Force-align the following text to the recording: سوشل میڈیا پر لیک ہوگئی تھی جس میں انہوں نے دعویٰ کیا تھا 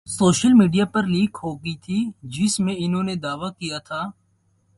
سوشل 0.07 0.53
میڈیا 0.53 0.85
پر 0.85 1.03
لیک 1.05 1.37
ہوگئی 1.43 1.75
تھی 1.77 1.99
جس 2.35 2.59
میں 2.59 2.75
انہوں 2.77 3.03
نے 3.03 3.15
دعویٰ 3.15 3.51
کیا 3.53 3.77
تھا 3.79 4.01